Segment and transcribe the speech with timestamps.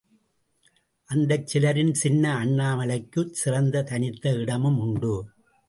[1.09, 5.13] அந்தச் சிலரில் சின்ன அண்ணாமலைக்கு சிறந்த தனித்த இடமுண்டு.